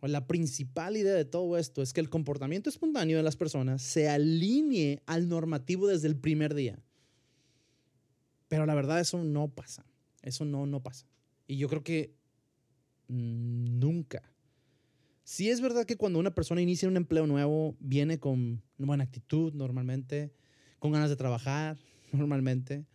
o 0.00 0.06
la 0.06 0.26
principal 0.26 0.96
idea 0.96 1.14
de 1.14 1.24
todo 1.24 1.56
esto, 1.58 1.82
es 1.82 1.92
que 1.92 2.00
el 2.00 2.10
comportamiento 2.10 2.70
espontáneo 2.70 3.16
de 3.16 3.22
las 3.22 3.36
personas 3.36 3.82
se 3.82 4.08
alinee 4.08 5.02
al 5.06 5.28
normativo 5.28 5.86
desde 5.86 6.08
el 6.08 6.16
primer 6.16 6.54
día. 6.54 6.78
Pero 8.48 8.66
la 8.66 8.74
verdad 8.74 9.00
eso 9.00 9.22
no 9.22 9.48
pasa. 9.48 9.84
Eso 10.22 10.44
no, 10.44 10.66
no 10.66 10.82
pasa. 10.82 11.06
Y 11.46 11.56
yo 11.56 11.68
creo 11.68 11.82
que 11.82 12.14
nunca 13.08 14.22
Sí 15.28 15.50
es 15.50 15.60
verdad 15.60 15.84
que 15.84 15.98
cuando 15.98 16.18
una 16.18 16.34
persona 16.34 16.62
inicia 16.62 16.88
un 16.88 16.96
empleo 16.96 17.26
nuevo, 17.26 17.76
viene 17.80 18.18
con 18.18 18.62
buena 18.78 19.04
actitud 19.04 19.52
normalmente, 19.52 20.32
con 20.78 20.90
ganas 20.90 21.10
de 21.10 21.16
trabajar 21.16 21.76
normalmente, 22.12 22.86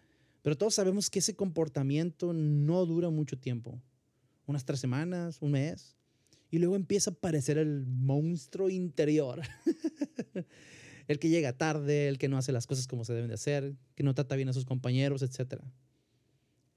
pero 0.43 0.57
todos 0.57 0.75
sabemos 0.75 1.09
que 1.09 1.19
ese 1.19 1.35
comportamiento 1.35 2.33
no 2.33 2.85
dura 2.85 3.09
mucho 3.09 3.39
tiempo, 3.39 3.81
unas 4.45 4.65
tres 4.65 4.81
semanas, 4.81 5.37
un 5.41 5.51
mes, 5.51 5.95
y 6.51 6.59
luego 6.59 6.75
empieza 6.75 7.09
a 7.09 7.13
aparecer 7.13 7.57
el 7.57 7.85
monstruo 7.87 8.69
interior, 8.69 9.41
el 11.07 11.17
que 11.17 11.29
llega 11.29 11.57
tarde, 11.57 12.09
el 12.09 12.17
que 12.17 12.27
no 12.27 12.37
hace 12.37 12.51
las 12.51 12.67
cosas 12.67 12.87
como 12.87 13.05
se 13.05 13.13
deben 13.13 13.29
de 13.29 13.35
hacer, 13.35 13.73
que 13.95 14.03
no 14.03 14.13
trata 14.13 14.35
bien 14.35 14.49
a 14.49 14.53
sus 14.53 14.65
compañeros, 14.65 15.21
etc. 15.21 15.63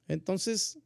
Entonces, 0.07 0.79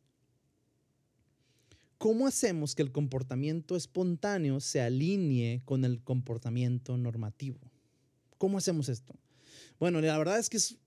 ¿cómo 1.99 2.27
hacemos 2.27 2.75
que 2.75 2.83
el 2.83 2.93
comportamiento 2.93 3.77
espontáneo 3.77 4.59
se 4.59 4.81
alinee 4.81 5.63
con 5.67 5.85
el 5.85 6.03
comportamiento 6.03 6.97
normativo? 6.97 7.61
¿Cómo 8.39 8.57
hacemos 8.57 8.89
esto? 8.89 9.15
Bueno, 9.79 10.01
la 10.01 10.17
verdad 10.17 10.39
es 10.39 10.49
que 10.49 10.57
es 10.57 10.79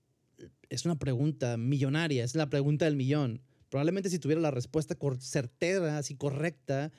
es 0.68 0.84
una 0.84 0.98
pregunta 0.98 1.56
millonaria, 1.56 2.24
es 2.24 2.34
la 2.34 2.50
pregunta 2.50 2.84
del 2.84 2.96
millón. 2.96 3.42
Probablemente 3.68 4.10
si 4.10 4.18
tuviera 4.18 4.40
la 4.40 4.50
respuesta 4.50 4.96
certera, 5.20 5.98
así 5.98 6.16
correcta, 6.16 6.92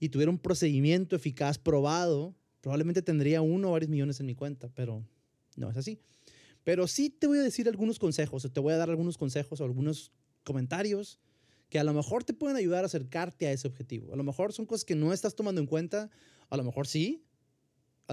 y 0.00 0.08
tuviera 0.08 0.30
un 0.30 0.38
procedimiento 0.38 1.14
eficaz 1.14 1.58
probado, 1.58 2.34
probablemente 2.60 3.02
tendría 3.02 3.42
uno 3.42 3.68
o 3.68 3.72
varios 3.72 3.90
millones 3.90 4.18
en 4.20 4.26
mi 4.26 4.34
cuenta, 4.34 4.68
pero 4.74 5.04
no 5.56 5.70
es 5.70 5.76
así. 5.76 5.98
Pero 6.64 6.86
sí 6.86 7.10
te 7.10 7.26
voy 7.26 7.38
a 7.38 7.42
decir 7.42 7.68
algunos 7.68 7.98
consejos, 7.98 8.44
o 8.44 8.50
te 8.50 8.60
voy 8.60 8.72
a 8.72 8.76
dar 8.76 8.90
algunos 8.90 9.18
consejos 9.18 9.60
o 9.60 9.64
algunos 9.64 10.12
comentarios 10.44 11.18
que 11.68 11.78
a 11.78 11.84
lo 11.84 11.94
mejor 11.94 12.24
te 12.24 12.34
pueden 12.34 12.56
ayudar 12.56 12.84
a 12.84 12.86
acercarte 12.86 13.46
a 13.46 13.52
ese 13.52 13.66
objetivo. 13.66 14.12
A 14.12 14.16
lo 14.16 14.24
mejor 14.24 14.52
son 14.52 14.66
cosas 14.66 14.84
que 14.84 14.94
no 14.94 15.12
estás 15.12 15.34
tomando 15.34 15.60
en 15.60 15.66
cuenta, 15.66 16.10
a 16.50 16.56
lo 16.56 16.64
mejor 16.64 16.86
sí, 16.86 17.24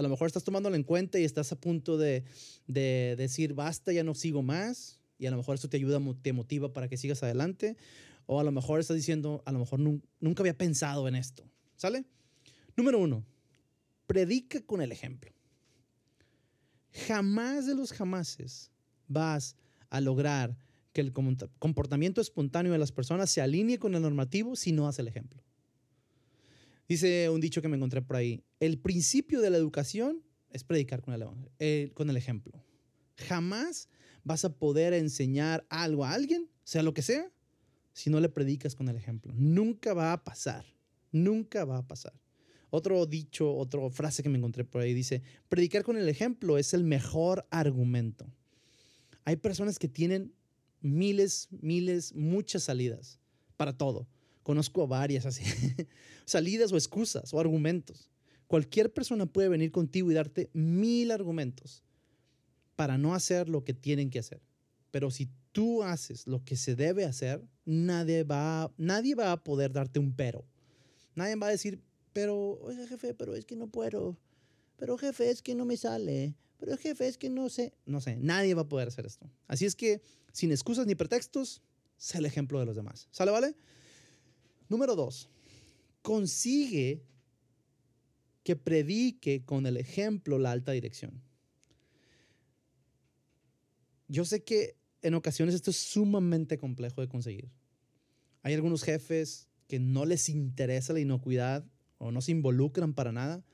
a 0.00 0.02
lo 0.02 0.08
mejor 0.08 0.26
estás 0.26 0.44
tomándolo 0.44 0.76
en 0.76 0.82
cuenta 0.82 1.18
y 1.18 1.24
estás 1.24 1.52
a 1.52 1.60
punto 1.60 1.98
de, 1.98 2.24
de 2.66 3.14
decir, 3.16 3.54
basta, 3.54 3.92
ya 3.92 4.02
no 4.02 4.14
sigo 4.14 4.42
más, 4.42 4.98
y 5.18 5.26
a 5.26 5.30
lo 5.30 5.36
mejor 5.36 5.56
eso 5.56 5.68
te 5.68 5.76
ayuda, 5.76 6.00
te 6.22 6.32
motiva 6.32 6.72
para 6.72 6.88
que 6.88 6.96
sigas 6.96 7.22
adelante. 7.22 7.76
O 8.24 8.40
a 8.40 8.44
lo 8.44 8.52
mejor 8.52 8.80
estás 8.80 8.96
diciendo, 8.96 9.42
a 9.44 9.52
lo 9.52 9.58
mejor 9.58 9.78
nunca 9.78 10.42
había 10.42 10.56
pensado 10.56 11.06
en 11.06 11.14
esto. 11.14 11.44
¿Sale? 11.76 12.06
Número 12.76 12.98
uno, 12.98 13.24
predica 14.06 14.60
con 14.62 14.80
el 14.80 14.92
ejemplo. 14.92 15.30
Jamás 17.06 17.66
de 17.66 17.74
los 17.74 17.92
jamases 17.92 18.70
vas 19.08 19.56
a 19.90 20.00
lograr 20.00 20.56
que 20.94 21.02
el 21.02 21.12
comportamiento 21.12 22.20
espontáneo 22.20 22.72
de 22.72 22.78
las 22.78 22.92
personas 22.92 23.30
se 23.30 23.42
alinee 23.42 23.78
con 23.78 23.94
el 23.94 24.02
normativo 24.02 24.56
si 24.56 24.72
no 24.72 24.88
haces 24.88 25.00
el 25.00 25.08
ejemplo. 25.08 25.42
Dice 26.88 27.28
un 27.28 27.40
dicho 27.40 27.60
que 27.60 27.68
me 27.68 27.76
encontré 27.76 28.00
por 28.00 28.16
ahí, 28.16 28.42
el 28.60 28.78
principio 28.78 29.40
de 29.40 29.50
la 29.50 29.56
educación 29.56 30.22
es 30.50 30.64
predicar 30.64 31.02
con 31.02 31.14
el, 31.14 31.24
eh, 31.58 31.90
con 31.94 32.10
el 32.10 32.16
ejemplo. 32.16 32.62
Jamás 33.16 33.88
vas 34.22 34.44
a 34.44 34.56
poder 34.56 34.92
enseñar 34.92 35.66
algo 35.70 36.04
a 36.04 36.12
alguien, 36.12 36.48
sea 36.64 36.82
lo 36.82 36.94
que 36.94 37.02
sea, 37.02 37.30
si 37.92 38.10
no 38.10 38.20
le 38.20 38.28
predicas 38.28 38.74
con 38.74 38.88
el 38.88 38.96
ejemplo. 38.96 39.32
Nunca 39.36 39.94
va 39.94 40.12
a 40.12 40.24
pasar. 40.24 40.64
Nunca 41.10 41.64
va 41.64 41.78
a 41.78 41.88
pasar. 41.88 42.12
Otro 42.70 43.04
dicho, 43.06 43.52
otra 43.56 43.90
frase 43.90 44.22
que 44.22 44.28
me 44.28 44.38
encontré 44.38 44.64
por 44.64 44.82
ahí 44.82 44.94
dice, 44.94 45.22
predicar 45.48 45.82
con 45.82 45.96
el 45.96 46.08
ejemplo 46.08 46.56
es 46.56 46.72
el 46.72 46.84
mejor 46.84 47.46
argumento. 47.50 48.26
Hay 49.24 49.36
personas 49.36 49.78
que 49.78 49.88
tienen 49.88 50.32
miles, 50.80 51.48
miles, 51.50 52.14
muchas 52.14 52.64
salidas 52.64 53.18
para 53.56 53.76
todo. 53.76 54.06
Conozco 54.42 54.86
varias 54.86 55.26
así. 55.26 55.44
salidas 56.24 56.72
o 56.72 56.76
excusas 56.76 57.34
o 57.34 57.40
argumentos. 57.40 58.08
Cualquier 58.50 58.92
persona 58.92 59.26
puede 59.26 59.48
venir 59.48 59.70
contigo 59.70 60.10
y 60.10 60.14
darte 60.14 60.50
mil 60.52 61.12
argumentos 61.12 61.84
para 62.74 62.98
no 62.98 63.14
hacer 63.14 63.48
lo 63.48 63.62
que 63.62 63.74
tienen 63.74 64.10
que 64.10 64.18
hacer. 64.18 64.42
Pero 64.90 65.12
si 65.12 65.28
tú 65.52 65.84
haces 65.84 66.26
lo 66.26 66.42
que 66.44 66.56
se 66.56 66.74
debe 66.74 67.04
hacer, 67.04 67.46
nadie 67.64 68.24
va, 68.24 68.74
nadie 68.76 69.14
va 69.14 69.30
a 69.30 69.44
poder 69.44 69.70
darte 69.70 70.00
un 70.00 70.16
pero. 70.16 70.44
Nadie 71.14 71.36
va 71.36 71.46
a 71.46 71.50
decir, 71.50 71.80
pero, 72.12 72.58
oye 72.62 72.88
jefe, 72.88 73.14
pero 73.14 73.36
es 73.36 73.44
que 73.44 73.54
no 73.54 73.68
puedo. 73.68 74.18
Pero 74.78 74.98
jefe, 74.98 75.30
es 75.30 75.42
que 75.42 75.54
no 75.54 75.64
me 75.64 75.76
sale. 75.76 76.34
Pero 76.58 76.76
jefe, 76.76 77.06
es 77.06 77.18
que 77.18 77.30
no 77.30 77.50
sé. 77.50 77.72
No 77.86 78.00
sé, 78.00 78.16
nadie 78.16 78.54
va 78.54 78.62
a 78.62 78.68
poder 78.68 78.88
hacer 78.88 79.06
esto. 79.06 79.30
Así 79.46 79.64
es 79.64 79.76
que, 79.76 80.02
sin 80.32 80.50
excusas 80.50 80.88
ni 80.88 80.96
pretextos, 80.96 81.62
sé 81.98 82.18
el 82.18 82.26
ejemplo 82.26 82.58
de 82.58 82.66
los 82.66 82.74
demás. 82.74 83.06
¿Sale, 83.12 83.30
vale? 83.30 83.54
Número 84.68 84.96
dos, 84.96 85.30
consigue 86.02 87.04
que 88.42 88.56
predique 88.56 89.44
con 89.44 89.66
el 89.66 89.76
ejemplo 89.76 90.38
la 90.38 90.52
alta 90.52 90.72
dirección 90.72 91.22
yo 94.10 94.24
sé 94.24 94.42
que 94.42 94.76
en 95.02 95.14
ocasiones 95.14 95.54
esto 95.54 95.70
es 95.70 95.76
sumamente 95.76 96.58
complejo 96.58 97.00
de 97.00 97.08
conseguir. 97.08 97.48
Hay 98.42 98.54
algunos 98.54 98.82
jefes 98.82 99.48
que 99.68 99.78
no 99.78 100.04
les 100.04 100.28
interesa 100.28 100.92
la 100.92 101.00
inocuidad 101.00 101.64
o 101.98 102.10
no 102.10 102.20
se 102.20 102.32
involucran 102.32 102.92
para 102.92 103.12
nada, 103.12 103.44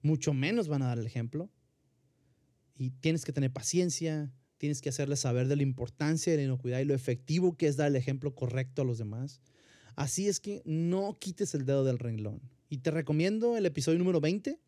mucho 0.00 0.32
menos 0.32 0.68
van 0.68 0.82
a 0.82 0.86
dar 0.86 0.98
el 0.98 1.06
ejemplo. 1.06 1.50
Y 2.78 2.90
tienes 2.90 3.24
que 3.24 3.32
tener 3.32 3.52
paciencia, 3.52 4.32
tienes 4.56 4.80
que 4.80 4.88
hacerles 4.88 5.20
saber 5.20 5.48
de 5.48 5.56
la 5.56 5.62
importancia 5.62 6.32
de 6.32 6.38
la 6.38 6.44
inocuidad 6.44 6.80
y 6.80 6.84
lo 6.84 6.94
efectivo 6.94 7.56
que 7.56 7.68
es 7.68 7.76
dar 7.76 7.88
el 7.88 7.96
ejemplo 7.96 8.34
correcto 8.34 8.82
a 8.82 8.84
los 8.86 8.98
demás. 8.98 9.42
Así 9.96 10.28
es 10.28 10.40
que 10.40 10.62
no 10.64 11.16
quites 11.18 11.54
el 11.54 11.66
dedo 11.66 11.84
del 11.84 11.98
renglón. 11.98 12.40
Y 12.68 12.78
te 12.78 12.90
recomiendo 12.90 13.56
el 13.56 13.64
episodio 13.64 13.98
número 13.98 14.20
20. 14.20 14.58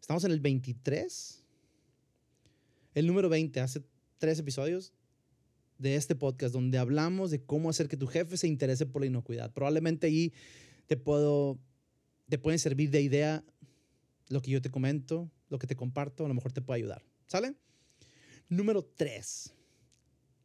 Estamos 0.00 0.24
en 0.24 0.30
el 0.30 0.40
23. 0.40 1.42
El 2.94 3.06
número 3.08 3.28
20, 3.28 3.60
hace 3.60 3.82
tres 4.18 4.38
episodios 4.38 4.92
de 5.78 5.96
este 5.96 6.14
podcast 6.14 6.54
donde 6.54 6.78
hablamos 6.78 7.32
de 7.32 7.42
cómo 7.42 7.70
hacer 7.70 7.88
que 7.88 7.96
tu 7.96 8.06
jefe 8.06 8.36
se 8.36 8.46
interese 8.46 8.86
por 8.86 9.02
la 9.02 9.06
inocuidad. 9.06 9.52
Probablemente 9.52 10.06
ahí 10.06 10.32
te 10.86 10.96
puedo, 10.96 11.58
te 12.28 12.38
pueden 12.38 12.60
servir 12.60 12.90
de 12.90 13.02
idea 13.02 13.44
lo 14.28 14.40
que 14.40 14.52
yo 14.52 14.62
te 14.62 14.70
comento, 14.70 15.28
lo 15.48 15.58
que 15.58 15.66
te 15.66 15.74
comparto, 15.74 16.24
a 16.24 16.28
lo 16.28 16.34
mejor 16.34 16.52
te 16.52 16.62
puede 16.62 16.78
ayudar. 16.78 17.04
¿Sale? 17.26 17.56
Número 18.48 18.84
tres, 18.84 19.52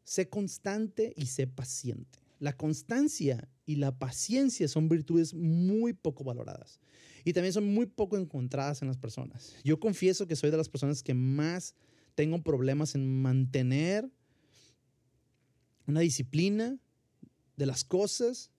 sé 0.03 0.27
constante 0.27 1.13
y 1.15 1.27
sé 1.27 1.45
paciente. 1.45 2.17
La 2.39 2.55
constancia 2.55 3.49
y 3.65 3.75
la 3.75 3.97
paciencia 3.97 4.67
son 4.67 4.89
virtudes 4.89 5.33
muy 5.33 5.93
poco 5.93 6.23
valoradas 6.23 6.79
y 7.23 7.33
también 7.33 7.53
son 7.53 7.65
muy 7.65 7.85
poco 7.85 8.17
encontradas 8.17 8.81
en 8.81 8.87
las 8.87 8.97
personas. 8.97 9.55
Yo 9.63 9.79
confieso 9.79 10.25
que 10.25 10.35
soy 10.35 10.51
de 10.51 10.57
las 10.57 10.69
personas 10.69 11.03
que 11.03 11.13
más 11.13 11.75
tengo 12.15 12.41
problemas 12.41 12.95
en 12.95 13.21
mantener 13.21 14.09
una 15.85 15.99
disciplina 15.99 16.77
de 17.57 17.65
las 17.65 17.83
cosas. 17.83 18.51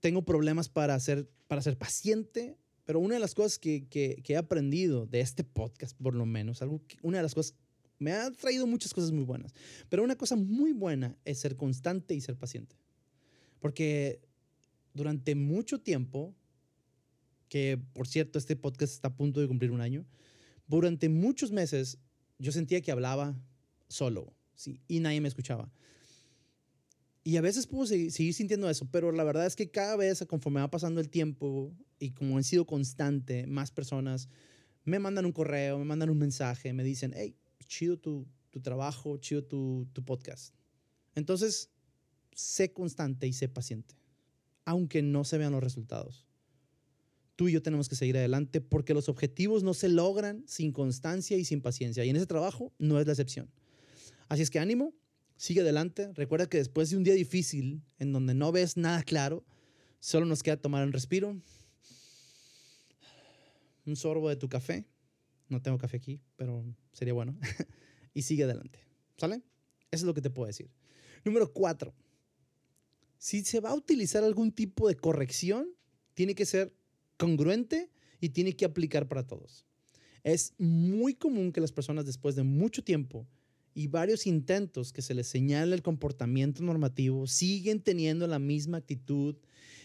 Tengo 0.00 0.24
problemas 0.24 0.68
para 0.68 0.98
ser, 1.00 1.28
para 1.46 1.62
ser 1.62 1.76
paciente. 1.76 2.56
Pero 2.84 3.00
una 3.00 3.14
de 3.14 3.20
las 3.20 3.34
cosas 3.34 3.58
que, 3.58 3.86
que, 3.88 4.22
he 4.26 4.36
aprendido 4.36 5.06
de 5.06 5.20
este 5.20 5.42
podcast, 5.42 5.96
por 5.96 6.14
lo 6.14 6.26
menos, 6.26 6.60
algo 6.60 6.82
una 7.02 7.18
de 7.18 7.22
las 7.22 7.34
cosas, 7.34 7.54
me 8.04 8.12
ha 8.12 8.30
traído 8.30 8.66
muchas 8.66 8.92
cosas 8.92 9.10
muy 9.10 9.24
buenas. 9.24 9.54
Pero 9.88 10.04
una 10.04 10.16
cosa 10.16 10.36
muy 10.36 10.72
buena 10.72 11.16
es 11.24 11.38
ser 11.38 11.56
constante 11.56 12.14
y 12.14 12.20
ser 12.20 12.36
paciente. 12.36 12.76
Porque 13.60 14.20
durante 14.92 15.34
mucho 15.34 15.80
tiempo, 15.80 16.34
que 17.48 17.80
por 17.94 18.06
cierto, 18.06 18.38
este 18.38 18.56
podcast 18.56 18.92
está 18.92 19.08
a 19.08 19.16
punto 19.16 19.40
de 19.40 19.48
cumplir 19.48 19.70
un 19.70 19.80
año, 19.80 20.04
durante 20.66 21.08
muchos 21.08 21.50
meses 21.50 21.98
yo 22.38 22.52
sentía 22.52 22.80
que 22.82 22.92
hablaba 22.92 23.34
solo, 23.88 24.34
¿sí? 24.54 24.80
Y 24.86 25.00
nadie 25.00 25.20
me 25.20 25.28
escuchaba. 25.28 25.72
Y 27.22 27.38
a 27.38 27.40
veces 27.40 27.66
puedo 27.66 27.86
seguir, 27.86 28.34
sintiendo 28.34 28.68
eso, 28.68 28.86
pero 28.90 29.10
la 29.10 29.24
verdad 29.24 29.46
es 29.46 29.56
que 29.56 29.70
cada 29.70 29.96
vez, 29.96 30.22
conforme 30.28 30.60
va 30.60 30.70
pasando 30.70 31.00
el 31.00 31.08
tiempo 31.08 31.72
y 31.98 32.10
como 32.10 32.38
he 32.38 32.42
sido 32.42 32.66
constante, 32.66 33.46
más 33.46 33.70
personas 33.70 34.28
me 34.84 34.98
mandan 34.98 35.24
un 35.24 35.32
correo, 35.32 35.78
me 35.78 35.86
mandan 35.86 36.10
un 36.10 36.18
mensaje, 36.18 36.74
me 36.74 36.84
dicen, 36.84 37.14
hey, 37.16 37.34
chido 37.66 37.98
tu, 37.98 38.26
tu 38.50 38.60
trabajo, 38.60 39.16
chido 39.18 39.44
tu, 39.44 39.88
tu 39.92 40.04
podcast. 40.04 40.54
Entonces, 41.14 41.70
sé 42.34 42.72
constante 42.72 43.26
y 43.26 43.32
sé 43.32 43.48
paciente, 43.48 43.94
aunque 44.64 45.02
no 45.02 45.24
se 45.24 45.38
vean 45.38 45.52
los 45.52 45.62
resultados 45.62 46.26
tú 47.36 47.48
y 47.48 47.52
yo 47.52 47.62
tenemos 47.62 47.88
que 47.88 47.96
seguir 47.96 48.16
adelante 48.16 48.60
porque 48.60 48.94
los 48.94 49.08
objetivos 49.08 49.62
no 49.62 49.74
se 49.74 49.88
logran 49.88 50.44
sin 50.46 50.72
constancia 50.72 51.36
y 51.36 51.44
sin 51.44 51.60
paciencia. 51.60 52.04
Y 52.04 52.10
en 52.10 52.16
ese 52.16 52.26
trabajo 52.26 52.72
no 52.78 53.00
es 53.00 53.06
la 53.06 53.12
excepción. 53.12 53.50
Así 54.28 54.42
es 54.42 54.50
que 54.50 54.58
ánimo, 54.58 54.94
sigue 55.36 55.60
adelante. 55.60 56.12
Recuerda 56.14 56.48
que 56.48 56.58
después 56.58 56.90
de 56.90 56.96
un 56.96 57.04
día 57.04 57.14
difícil 57.14 57.82
en 57.98 58.12
donde 58.12 58.34
no 58.34 58.52
ves 58.52 58.76
nada 58.76 59.02
claro, 59.02 59.44
solo 60.00 60.26
nos 60.26 60.42
queda 60.42 60.56
tomar 60.56 60.84
un 60.84 60.92
respiro, 60.92 61.36
un 63.86 63.96
sorbo 63.96 64.28
de 64.28 64.36
tu 64.36 64.48
café. 64.48 64.84
No 65.54 65.62
tengo 65.62 65.78
café 65.78 65.98
aquí, 65.98 66.20
pero 66.34 66.64
sería 66.92 67.14
bueno. 67.14 67.38
y 68.12 68.22
sigue 68.22 68.42
adelante. 68.42 68.80
¿Sale? 69.16 69.36
Eso 69.92 70.02
es 70.02 70.02
lo 70.02 70.12
que 70.12 70.20
te 70.20 70.30
puedo 70.30 70.48
decir. 70.48 70.68
Número 71.24 71.52
cuatro. 71.52 71.94
Si 73.18 73.44
se 73.44 73.60
va 73.60 73.70
a 73.70 73.74
utilizar 73.74 74.24
algún 74.24 74.50
tipo 74.50 74.88
de 74.88 74.96
corrección, 74.96 75.68
tiene 76.14 76.34
que 76.34 76.44
ser 76.44 76.74
congruente 77.16 77.88
y 78.20 78.30
tiene 78.30 78.56
que 78.56 78.64
aplicar 78.64 79.06
para 79.06 79.24
todos. 79.24 79.64
Es 80.24 80.54
muy 80.58 81.14
común 81.14 81.52
que 81.52 81.60
las 81.60 81.70
personas 81.70 82.04
después 82.04 82.34
de 82.34 82.42
mucho 82.42 82.82
tiempo 82.82 83.28
y 83.74 83.86
varios 83.86 84.26
intentos 84.26 84.92
que 84.92 85.02
se 85.02 85.14
les 85.14 85.28
señale 85.28 85.76
el 85.76 85.82
comportamiento 85.82 86.64
normativo 86.64 87.28
siguen 87.28 87.80
teniendo 87.80 88.26
la 88.26 88.40
misma 88.40 88.78
actitud 88.78 89.36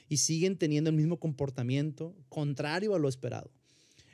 y 0.08 0.18
siguen 0.18 0.58
teniendo 0.58 0.90
el 0.90 0.96
mismo 0.96 1.20
comportamiento 1.20 2.16
contrario 2.28 2.96
a 2.96 3.00
lo 3.00 3.08
esperado. 3.08 3.52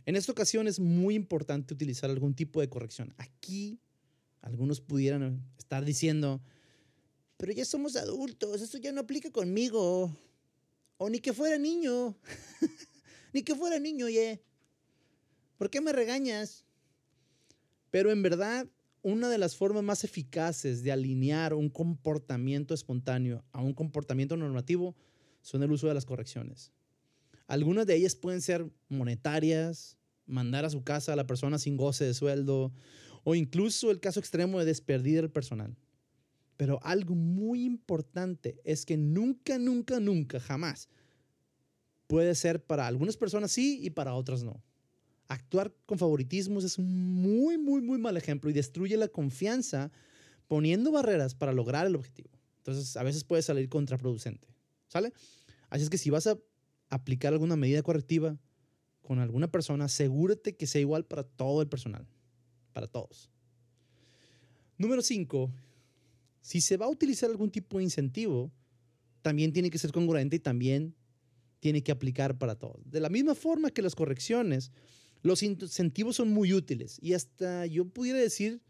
En 0.06 0.16
esta 0.16 0.32
ocasión 0.32 0.68
es 0.68 0.80
muy 0.80 1.16
importante 1.16 1.74
utilizar 1.74 2.10
algún 2.10 2.36
tipo 2.36 2.62
de 2.62 2.70
corrección. 2.70 3.14
Aquí 3.18 3.80
algunos 4.42 4.80
pudieran 4.80 5.44
estar 5.58 5.84
diciendo, 5.84 6.42
pero 7.38 7.52
ya 7.52 7.66
somos 7.66 7.96
adultos, 7.96 8.62
eso 8.62 8.78
ya 8.78 8.92
no 8.92 9.02
aplica 9.02 9.32
conmigo. 9.32 10.16
O 10.98 11.10
ni 11.10 11.20
que 11.20 11.34
fuera 11.34 11.58
niño. 11.58 12.16
ni 13.34 13.42
que 13.42 13.56
fuera 13.56 13.80
niño, 13.80 14.08
ye. 14.08 14.42
¿Por 15.58 15.70
qué 15.70 15.82
me 15.82 15.92
regañas? 15.92 16.66
Pero 17.90 18.12
en 18.12 18.22
verdad, 18.22 18.68
una 19.02 19.30
de 19.30 19.38
las 19.38 19.56
formas 19.56 19.84
más 19.84 20.04
eficaces 20.04 20.84
de 20.84 20.92
alinear 20.92 21.54
un 21.54 21.70
comportamiento 21.70 22.74
espontáneo 22.74 23.44
a 23.52 23.62
un 23.62 23.74
comportamiento 23.74 24.38
normativo 24.38 24.96
son 25.42 25.64
el 25.64 25.72
uso 25.72 25.88
de 25.88 25.94
las 25.94 26.06
correcciones. 26.06 26.72
Algunas 27.48 27.86
de 27.86 27.96
ellas 27.96 28.16
pueden 28.16 28.42
ser 28.42 28.72
monetarias, 28.90 29.98
mandar 30.26 30.66
a 30.66 30.70
su 30.70 30.84
casa 30.84 31.14
a 31.14 31.16
la 31.16 31.28
persona 31.28 31.60
sin 31.60 31.78
goce 31.78 32.06
de 32.06 32.14
sueldo, 32.14 32.74
o 33.24 33.36
incluso 33.36 33.92
el 33.92 34.00
caso 34.00 34.20
extremo 34.20 34.60
de 34.60 34.66
despedir 34.66 35.20
el 35.20 35.32
personal. 35.32 35.76
Pero 36.58 36.80
algo 36.84 37.16
muy 37.16 37.64
importante 37.66 38.62
es 38.64 38.86
que 38.86 38.98
nunca, 38.98 39.60
nunca, 39.60 40.00
nunca, 40.00 40.40
jamás 40.40 40.90
puede 42.08 42.36
ser 42.36 42.64
para 42.64 42.88
algunas 42.88 43.18
personas 43.18 43.52
sí 43.52 43.80
y 43.82 43.90
para 43.90 44.14
otras 44.14 44.44
no. 44.44 44.64
Actuar 45.28 45.74
con 45.86 45.98
favoritismos 45.98 46.64
es 46.64 46.78
un 46.78 47.22
muy, 47.22 47.58
muy, 47.58 47.82
muy 47.82 47.98
mal 47.98 48.16
ejemplo 48.16 48.50
y 48.50 48.54
destruye 48.54 48.96
la 48.96 49.08
confianza 49.08 49.92
poniendo 50.48 50.92
barreras 50.92 51.34
para 51.34 51.52
lograr 51.52 51.88
el 51.88 51.96
objetivo. 51.96 52.30
Entonces, 52.58 52.96
a 52.96 53.04
veces 53.04 53.24
puede 53.24 53.42
salir 53.42 53.68
contraproducente. 53.70 54.48
¿Sale? 54.88 55.14
Así 55.70 55.84
es 55.84 55.90
que 55.90 55.98
si 55.98 56.12
vas 56.12 56.28
a 56.28 56.38
aplicar 56.96 57.34
alguna 57.34 57.56
medida 57.56 57.82
correctiva 57.84 58.38
con 59.02 59.20
alguna 59.20 59.50
persona, 59.50 59.86
asegúrate 59.86 60.56
que 60.56 60.68
sea 60.68 60.82
igual 60.82 61.06
para 61.06 61.24
todo 61.24 61.62
el 61.62 61.68
personal, 61.68 62.08
para 62.74 62.88
todos. 62.88 63.30
Número 64.78 65.02
5 65.02 65.52
si 66.46 66.62
se 66.62 66.78
va 66.78 66.86
a 66.86 66.90
utilizar 66.90 67.32
algún 67.32 67.50
tipo 67.50 67.80
de 67.80 67.86
incentivo, 67.86 68.52
también 69.24 69.52
tiene 69.52 69.72
que 69.72 69.80
ser 69.80 69.92
congruente 69.92 70.36
y 70.36 70.40
también 70.40 70.94
tiene 71.60 71.82
que 71.82 71.92
aplicar 71.92 72.38
para 72.38 72.54
todos. 72.54 72.80
De 72.86 73.00
la 73.00 73.10
misma 73.10 73.34
forma 73.34 73.72
que 73.72 73.82
las 73.82 73.96
correcciones, 73.96 74.72
los 75.24 75.42
incentivos 75.42 76.18
son 76.18 76.30
muy 76.30 76.54
útiles 76.54 77.00
y 77.02 77.14
hasta 77.14 77.66
yo 77.66 77.86
pudiera 77.86 78.20
decir 78.20 78.62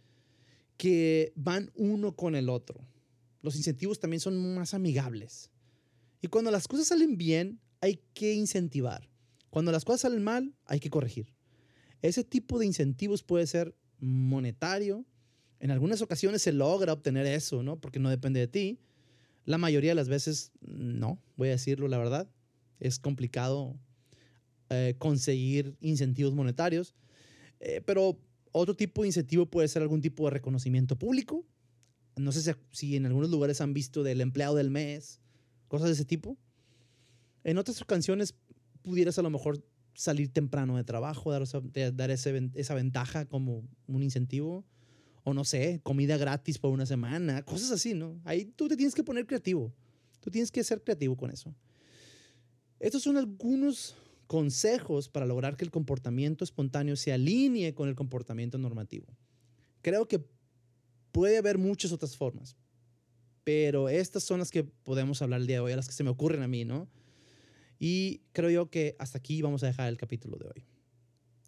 que 0.78 1.34
van 1.36 1.70
uno 1.76 2.16
con 2.16 2.36
el 2.36 2.48
otro. 2.48 2.80
Los 3.42 3.58
incentivos 3.58 4.00
también 4.00 4.22
son 4.22 4.56
más 4.56 4.74
amigables. 4.74 5.52
Y 6.22 6.30
cuando 6.30 6.52
las 6.52 6.70
cosas 6.70 6.88
salen 6.88 7.18
bien, 7.18 7.60
hay 7.86 8.02
que 8.14 8.34
incentivar. 8.34 9.08
Cuando 9.52 9.72
las 9.72 9.86
cosas 9.86 10.02
salen 10.02 10.24
mal, 10.24 10.56
hay 10.66 10.80
que 10.80 10.90
corregir. 10.90 11.34
Ese 12.02 12.24
tipo 12.24 12.58
de 12.60 12.66
incentivos 12.66 13.24
puede 13.24 13.46
ser 13.48 13.76
monetario, 14.00 15.06
en 15.60 15.72
algunas 15.72 16.02
ocasiones 16.02 16.42
se 16.42 16.52
logra 16.52 16.94
obtener 16.94 17.26
eso, 17.26 17.64
¿no? 17.64 17.80
Porque 17.80 18.00
no 18.00 18.10
depende 18.10 18.40
de 18.40 18.48
ti. 18.48 18.80
La 19.46 19.58
mayoría 19.58 19.92
de 19.92 19.96
las 19.96 20.10
veces 20.10 20.52
no, 20.62 21.22
voy 21.38 21.50
a 21.50 21.52
decirlo 21.52 21.88
la 21.88 21.98
verdad. 21.98 22.30
Es 22.80 23.00
complicado 23.00 23.80
eh, 24.70 24.96
conseguir 24.98 25.78
incentivos 25.80 26.34
monetarios. 26.34 26.94
Eh, 27.60 27.82
pero 27.86 28.20
otro 28.52 28.76
tipo 28.76 29.04
de 29.04 29.10
incentivo 29.10 29.46
puede 29.46 29.68
ser 29.68 29.82
algún 29.82 30.02
tipo 30.02 30.26
de 30.26 30.32
reconocimiento 30.32 30.98
público. 30.98 31.46
No 32.16 32.32
sé 32.32 32.42
si, 32.42 32.52
si, 32.72 32.96
en 32.96 33.06
algunos 33.06 33.30
lugares 33.30 33.62
han 33.62 33.74
visto 33.74 34.04
del 34.04 34.22
empleado 34.22 34.56
del 34.56 34.72
mes, 34.72 35.22
cosas 35.68 35.88
de 35.88 35.94
ese 35.94 36.06
tipo. 36.06 36.38
En 37.46 37.60
otras 37.60 37.80
ocasiones 37.82 38.34
pudieras 38.82 39.18
a 39.20 39.22
lo 39.22 39.30
mejor 39.30 39.64
salir 39.94 40.34
temprano 40.34 40.76
de 40.76 40.84
trabajo, 40.84 41.32
dar, 41.32 41.44
dar 41.94 42.12
ese, 42.12 42.50
esa 42.56 42.74
ventaja 42.74 43.26
como 43.26 43.64
un 43.88 44.04
incentivo 44.04 44.66
o 45.24 45.34
no 45.34 45.44
sé, 45.44 45.80
comida 45.84 46.18
gratis 46.18 46.58
por 46.58 46.72
una 46.72 46.86
semana, 46.86 47.44
cosas 47.44 47.72
así, 47.72 47.94
¿no? 47.94 48.20
Ahí 48.26 48.46
tú 48.46 48.68
te 48.68 48.76
tienes 48.76 48.94
que 48.94 49.04
poner 49.04 49.26
creativo. 49.26 49.74
Tú 50.20 50.32
tienes 50.32 50.52
que 50.52 50.64
ser 50.64 50.84
creativo 50.84 51.16
con 51.16 51.32
eso. 51.32 51.56
Estos 52.80 53.04
son 53.04 53.16
algunos 53.16 53.96
consejos 54.26 55.08
para 55.08 55.28
lograr 55.28 55.56
que 55.56 55.66
el 55.66 55.72
comportamiento 55.72 56.44
espontáneo 56.44 56.96
se 56.96 57.14
alinee 57.14 57.76
con 57.76 57.90
el 57.90 57.96
comportamiento 57.96 58.58
normativo. 58.58 59.08
Creo 59.84 60.08
que 60.08 60.24
puede 61.12 61.38
haber 61.38 61.60
muchas 61.60 61.92
otras 61.92 62.18
formas, 62.18 62.56
pero 63.44 63.88
estas 63.88 64.24
son 64.24 64.40
las 64.40 64.50
que 64.50 64.64
podemos 64.64 65.22
hablar 65.22 65.42
el 65.42 65.48
día 65.48 65.58
de 65.58 65.62
hoy, 65.62 65.76
las 65.76 65.88
que 65.88 65.94
se 65.94 66.04
me 66.04 66.10
ocurren 66.10 66.42
a 66.42 66.48
mí, 66.48 66.66
¿no? 66.66 66.88
Y 67.80 68.22
creo 68.32 68.50
yo 68.50 68.70
que 68.70 68.96
hasta 69.00 69.18
aquí 69.18 69.42
vamos 69.42 69.64
a 69.64 69.68
dejar 69.68 69.90
el 69.90 69.98
capítulo 69.98 70.38
de 70.38 70.48
hoy. 70.48 70.66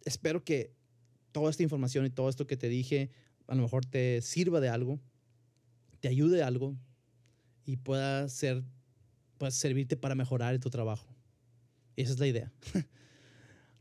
Espero 0.04 0.44
que 0.44 0.72
toda 1.32 1.50
esta 1.50 1.62
información 1.62 2.06
y 2.06 2.10
todo 2.10 2.28
esto 2.28 2.46
que 2.46 2.56
te 2.56 2.68
dije 2.68 3.10
a 3.48 3.54
lo 3.54 3.62
mejor 3.62 3.86
te 3.86 4.20
sirva 4.20 4.60
de 4.60 4.68
algo, 4.68 5.00
te 6.00 6.08
ayude 6.08 6.36
de 6.36 6.42
algo 6.42 6.76
y 7.64 7.76
pueda 7.76 8.28
ser, 8.28 8.62
pueda 9.38 9.50
servirte 9.50 9.96
para 9.96 10.14
mejorar 10.14 10.58
tu 10.58 10.70
trabajo. 10.70 11.08
Esa 11.96 12.12
es 12.12 12.18
la 12.18 12.26
idea. 12.26 12.52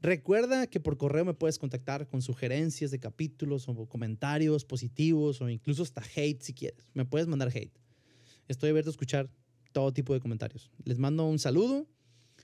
Recuerda 0.02 0.68
que 0.68 0.80
por 0.80 0.98
correo 0.98 1.26
me 1.26 1.34
puedes 1.34 1.60
contactar 1.60 2.08
con 2.08 2.22
sugerencias 2.22 2.92
de 2.92 3.00
capítulos 3.00 3.68
o 3.68 3.88
comentarios 3.88 4.64
positivos 4.64 5.42
o 5.42 5.50
incluso 5.50 5.84
hasta 5.84 6.02
hate 6.16 6.42
si 6.42 6.54
quieres. 6.54 6.88
Me 6.94 7.04
puedes 7.04 7.28
mandar 7.28 7.50
hate. 7.50 7.78
Estoy 8.48 8.70
abierto 8.70 8.90
a 8.90 8.92
escuchar 8.92 9.30
todo 9.74 9.92
tipo 9.92 10.14
de 10.14 10.22
comentarios. 10.22 10.72
Les 10.86 10.98
mando 10.98 11.26
un 11.26 11.40
saludo. 11.40 11.88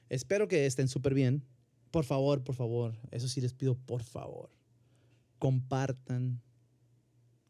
Espero 0.09 0.47
que 0.47 0.65
estén 0.65 0.87
súper 0.87 1.13
bien. 1.13 1.45
Por 1.91 2.05
favor, 2.05 2.43
por 2.43 2.55
favor, 2.55 2.97
eso 3.11 3.27
sí 3.27 3.39
les 3.39 3.53
pido, 3.53 3.75
por 3.75 4.03
favor, 4.03 4.49
compartan 5.37 6.41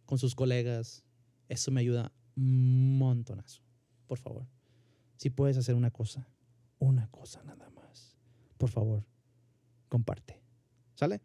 con 0.05 0.17
sus 0.17 0.35
colegas. 0.35 1.03
Eso 1.47 1.71
me 1.71 1.81
ayuda 1.81 2.11
un 2.35 2.97
montonazo. 2.97 3.61
Por 4.07 4.19
favor, 4.19 4.47
si 5.15 5.29
puedes 5.29 5.57
hacer 5.57 5.75
una 5.75 5.91
cosa, 5.91 6.27
una 6.79 7.07
cosa 7.09 7.41
nada 7.43 7.69
más, 7.69 8.17
por 8.57 8.69
favor, 8.69 9.05
comparte. 9.87 10.41
¿Sale? 10.95 11.21